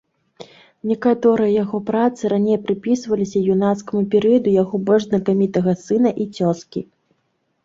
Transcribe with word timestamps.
Некаторыя 0.91 1.51
яго 1.63 1.77
працы 1.89 2.31
раней 2.33 2.57
прыпісваліся 2.65 3.43
юнацкаму 3.57 4.01
перыяду 4.15 4.49
яго 4.55 4.75
больш 4.89 5.03
знакамітага 5.11 5.71
сына 5.85 6.09
і 6.25 6.29
цёзкі. 6.41 6.81